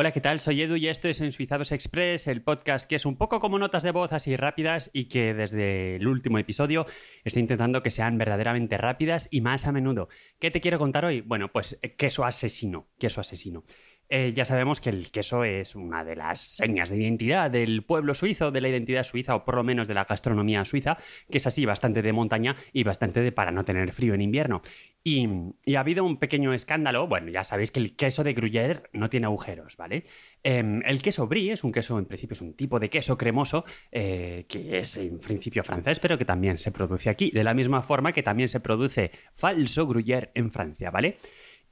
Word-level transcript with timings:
Hola, 0.00 0.12
¿qué 0.12 0.20
tal? 0.20 0.38
Soy 0.38 0.62
Edu 0.62 0.76
y 0.76 0.86
esto 0.86 1.08
es 1.08 1.20
En 1.20 1.32
Suizados 1.32 1.72
Express, 1.72 2.28
el 2.28 2.40
podcast 2.40 2.88
que 2.88 2.94
es 2.94 3.04
un 3.04 3.16
poco 3.16 3.40
como 3.40 3.58
notas 3.58 3.82
de 3.82 3.90
voz 3.90 4.12
así 4.12 4.36
rápidas 4.36 4.90
y 4.92 5.06
que 5.06 5.34
desde 5.34 5.96
el 5.96 6.06
último 6.06 6.38
episodio 6.38 6.86
estoy 7.24 7.40
intentando 7.40 7.82
que 7.82 7.90
sean 7.90 8.16
verdaderamente 8.16 8.78
rápidas 8.78 9.26
y 9.32 9.40
más 9.40 9.66
a 9.66 9.72
menudo. 9.72 10.08
¿Qué 10.38 10.52
te 10.52 10.60
quiero 10.60 10.78
contar 10.78 11.04
hoy? 11.04 11.20
Bueno, 11.22 11.50
pues 11.50 11.80
queso 11.96 12.24
asesino, 12.24 12.86
queso 12.96 13.20
asesino. 13.20 13.64
Eh, 14.08 14.32
ya 14.34 14.44
sabemos 14.44 14.80
que 14.80 14.90
el 14.90 15.10
queso 15.10 15.44
es 15.44 15.74
una 15.74 16.04
de 16.04 16.16
las 16.16 16.40
señas 16.40 16.90
de 16.90 16.96
identidad 16.96 17.50
del 17.50 17.84
pueblo 17.84 18.14
suizo, 18.14 18.50
de 18.50 18.60
la 18.60 18.68
identidad 18.68 19.02
suiza 19.02 19.34
o 19.34 19.44
por 19.44 19.56
lo 19.56 19.64
menos 19.64 19.86
de 19.86 19.94
la 19.94 20.04
gastronomía 20.04 20.64
suiza, 20.64 20.98
que 21.30 21.38
es 21.38 21.46
así 21.46 21.66
bastante 21.66 22.02
de 22.02 22.12
montaña 22.12 22.56
y 22.72 22.84
bastante 22.84 23.20
de 23.20 23.32
para 23.32 23.50
no 23.50 23.64
tener 23.64 23.92
frío 23.92 24.14
en 24.14 24.22
invierno. 24.22 24.62
Y, 25.04 25.28
ha 25.74 25.80
habido 25.80 26.04
un 26.04 26.18
pequeño 26.18 26.52
escándalo, 26.52 27.06
bueno, 27.06 27.30
ya 27.30 27.44
sabéis 27.44 27.70
que 27.70 27.80
el 27.80 27.96
queso 27.96 28.24
de 28.24 28.34
Gruyère 28.34 28.82
no 28.92 29.08
tiene 29.08 29.26
agujeros, 29.26 29.76
¿vale? 29.76 30.04
Em, 30.42 30.82
el 30.84 31.00
queso 31.02 31.26
brie 31.26 31.52
es 31.52 31.64
un 31.64 31.72
queso, 31.72 31.98
en 31.98 32.04
principio 32.04 32.32
es 32.34 32.40
un 32.42 32.54
tipo 32.54 32.78
de 32.78 32.90
queso 32.90 33.16
cremoso, 33.16 33.64
eh, 33.92 34.44
que 34.48 34.78
es 34.78 34.98
en 34.98 35.18
principio 35.18 35.64
francés, 35.64 35.98
pero 36.00 36.18
que 36.18 36.24
también 36.24 36.58
se 36.58 36.72
produce 36.72 37.10
aquí, 37.10 37.30
de 37.30 37.44
la 37.44 37.54
misma 37.54 37.82
forma 37.82 38.12
que 38.12 38.22
también 38.22 38.48
se 38.48 38.60
produce 38.60 39.10
falso 39.32 39.86
Gruyère 39.86 40.30
en 40.34 40.50
Francia, 40.50 40.90
¿vale? 40.90 41.16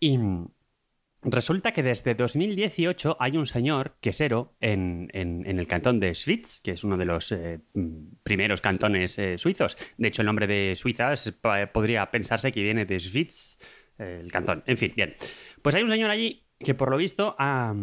Y, 0.00 0.18
Resulta 1.28 1.72
que 1.72 1.82
desde 1.82 2.14
2018 2.14 3.16
hay 3.18 3.36
un 3.36 3.46
señor 3.46 3.96
quesero 4.00 4.54
en, 4.60 5.10
el 5.12 5.66
cantón 5.66 5.98
de 5.98 6.14
Schwyz, 6.14 6.60
que 6.60 6.70
es 6.70 6.84
uno 6.84 6.96
de 6.96 7.04
los 7.04 7.32
eh, 7.32 7.58
primeros 8.22 8.60
cantones 8.60 9.18
eh, 9.18 9.36
suizos. 9.36 9.76
De 9.98 10.06
hecho, 10.06 10.22
el 10.22 10.26
nombre 10.26 10.46
de 10.46 10.76
Suiza 10.76 11.14
podría 11.72 12.08
pensarse 12.12 12.52
que 12.52 12.62
viene 12.62 12.86
de 12.86 13.00
Schwyz, 13.00 13.58
eh, 13.98 14.20
el 14.22 14.30
cantón. 14.30 14.62
En 14.66 14.76
fin, 14.76 14.92
bien. 14.94 15.16
Pues 15.62 15.74
hay 15.74 15.82
un 15.82 15.88
señor 15.88 16.10
allí 16.10 16.46
que 16.60 16.74
por 16.74 16.92
lo 16.92 16.96
visto 16.96 17.34
ha, 17.40 17.74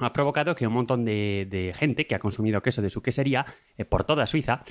ha 0.00 0.12
provocado 0.12 0.56
que 0.56 0.66
un 0.66 0.72
montón 0.72 1.04
de, 1.04 1.72
gente 1.78 2.08
que 2.08 2.16
ha 2.16 2.18
consumido 2.18 2.62
queso 2.62 2.82
de 2.82 2.90
su 2.90 3.00
quesería 3.00 3.46
por 3.88 4.02
toda 4.02 4.26
Suiza, 4.26 4.64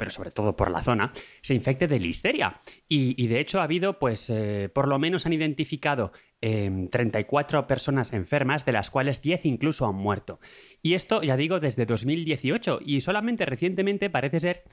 pero 0.00 0.10
sobre 0.10 0.30
todo 0.30 0.56
por 0.56 0.70
la 0.70 0.82
zona, 0.82 1.12
se 1.42 1.52
infecte 1.52 1.86
de 1.86 2.00
listeria. 2.00 2.58
Y, 2.88 3.26
de 3.26 3.38
hecho 3.38 3.60
ha 3.60 3.64
habido, 3.64 3.98
pues, 3.98 4.30
eh, 4.30 4.70
por 4.72 4.88
lo 4.88 4.98
menos 4.98 5.26
han 5.26 5.34
identificado 5.34 6.12
34 6.40 7.58
em, 7.58 7.66
personas 7.66 8.14
enfermas, 8.14 8.64
de 8.64 8.72
las 8.72 8.88
cuales 8.88 9.20
10 9.20 9.44
incluso 9.44 9.86
han 9.86 9.96
muerto. 9.96 10.40
Y 10.80 10.94
esto, 10.94 11.22
ya 11.22 11.36
digo, 11.36 11.60
desde 11.60 11.84
2018. 11.84 12.80
Y 12.82 13.02
solamente 13.02 13.44
recientemente 13.44 14.08
parece 14.08 14.40
ser 14.40 14.64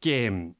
que... 0.00 0.54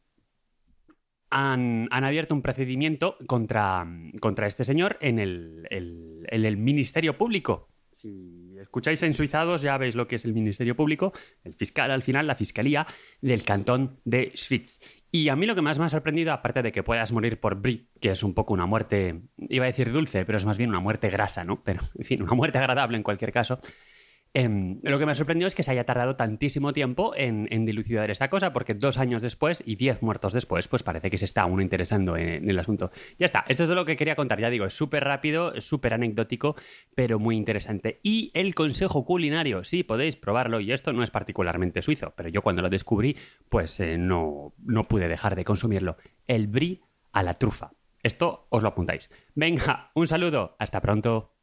Han, 1.35 1.89
abierto 1.91 2.35
un 2.35 2.43
procedimiento 2.43 3.17
contra, 3.27 3.87
contra 4.21 4.47
este 4.47 4.67
señor 4.67 4.99
en 5.01 5.19
el, 5.19 5.67
en 5.71 6.45
el 6.45 6.57
Ministerio 6.59 7.17
Público 7.17 7.72
si 7.93 8.57
escucháis 8.61 9.03
en 9.03 9.15
Suizados 9.15 9.63
ya 9.63 9.77
veis 9.79 9.95
lo 9.95 10.09
que 10.09 10.17
es 10.17 10.25
el 10.25 10.33
Ministerio 10.33 10.75
Público, 10.75 11.13
el 11.45 11.55
fiscal 11.55 11.91
al 11.91 12.03
final, 12.03 12.27
la 12.27 12.35
fiscalía 12.35 12.87
del 13.21 13.45
cantón 13.45 14.01
de 14.05 14.33
Schwyz. 14.35 14.81
Y 15.11 15.29
a 15.29 15.37
mí 15.37 15.47
lo 15.47 15.55
que 15.55 15.63
más 15.63 15.79
me 15.79 15.85
ha 15.85 15.89
sorprendido, 15.91 16.33
aparte 16.33 16.63
de 16.63 16.73
que 16.73 16.83
puedas 16.83 17.13
morir 17.13 17.39
por 17.39 17.57
brie, 17.61 17.87
que 18.01 18.11
es 18.11 18.23
un 18.23 18.33
poco 18.33 18.55
una 18.55 18.67
muerte, 18.67 19.23
iba 19.37 19.65
a 19.65 19.67
decir 19.67 19.93
dulce, 19.93 20.25
pero 20.25 20.39
es 20.39 20.47
más 20.47 20.57
bien 20.57 20.71
una 20.71 20.81
muerte 20.81 21.11
grasa, 21.11 21.45
¿no? 21.45 21.63
Pero, 21.63 21.81
en 21.99 22.05
fin, 22.05 22.23
una 22.23 22.33
muerte 22.33 22.59
agradable 22.59 22.97
en 22.97 23.03
cualquier 23.03 23.31
caso, 23.31 23.61
Em, 24.35 24.81
lo 24.83 24.99
que 24.99 25.05
me 25.05 25.13
ha 25.13 25.15
sorprendido 25.15 25.47
es 25.47 25.55
que 25.55 25.63
se 25.63 25.71
haya 25.73 25.85
tardado 25.85 26.17
tantísimo 26.17 26.73
tiempo 26.73 27.13
en, 27.15 27.67
dilucidar 27.67 28.11
esta 28.11 28.31
cosa, 28.31 28.53
porque 28.53 28.75
dos 28.75 28.97
años 28.97 29.21
después 29.21 29.63
y 29.67 29.77
diez 29.77 30.03
muertos 30.03 30.33
después, 30.33 30.69
pues 30.69 30.83
parece 30.83 31.11
que 31.11 31.19
se 31.19 31.27
está 31.27 31.45
uno 31.45 31.61
interesando 31.61 32.17
en, 32.17 32.49
el 32.49 32.59
asunto. 32.59 32.91
Ya 33.19 33.27
está, 33.27 33.45
esto 33.49 33.65
es 33.65 33.69
de 33.69 33.75
lo 33.75 33.85
que 33.85 33.97
quería 33.97 34.17
contar, 34.17 34.41
ya 34.41 34.49
digo, 34.49 34.65
es 34.65 34.73
súper 34.73 35.05
rápido, 35.05 35.61
súper 35.61 35.93
anecdótico, 35.93 36.57
pero 36.95 37.19
muy 37.19 37.37
interesante. 37.37 38.01
Y 38.03 38.31
el 38.35 38.55
consejo 38.55 39.05
culinario, 39.05 39.65
sí, 39.65 39.83
podéis 39.83 40.17
probarlo, 40.17 40.61
y 40.61 40.73
esto 40.73 40.95
no 40.95 41.03
es 41.03 41.11
particularmente 41.11 41.83
suizo, 41.83 42.15
pero 42.17 42.31
yo 42.31 42.41
cuando 42.41 42.63
lo 42.63 42.71
descubrí, 42.71 43.17
pues 43.51 43.79
eh, 43.81 43.99
no, 43.99 44.55
no 44.65 44.85
pude 44.85 45.09
dejar 45.09 45.37
de 45.37 45.45
consumirlo. 45.45 45.99
El 46.27 46.47
brie 46.47 46.81
a 47.13 47.23
la 47.23 47.35
trufa. 47.35 47.73
Esto 48.03 48.47
os 48.49 48.63
lo 48.63 48.71
apuntáis. 48.71 49.11
Venga, 49.35 49.91
un 49.95 50.07
saludo, 50.07 50.57
hasta 50.59 50.81
pronto. 50.81 51.37